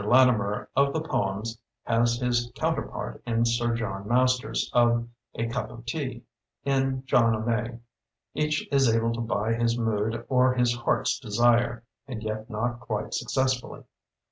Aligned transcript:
Latimer, 0.03 0.67
of 0.75 0.93
the 0.93 1.01
poems, 1.01 1.59
has 1.83 2.15
his 2.15 2.51
coun 2.55 2.75
terpart 2.75 3.21
in 3.27 3.45
Sir 3.45 3.75
John 3.75 4.07
Masters, 4.07 4.67
of 4.73 5.07
"A 5.35 5.45
Cup 5.47 5.69
of 5.69 5.85
Tea" 5.85 6.23
(in 6.65 7.03
"John 7.05 7.35
O'May"); 7.35 7.77
each 8.33 8.67
is 8.71 8.89
able 8.89 9.13
to 9.13 9.21
buy 9.21 9.53
his 9.53 9.77
mood 9.77 10.25
or 10.27 10.55
his 10.55 10.73
heart's 10.75 11.19
desire— 11.19 11.83
^and 12.09 12.23
yet 12.23 12.49
not 12.49 12.79
quite 12.79 13.13
successfully. 13.13 13.83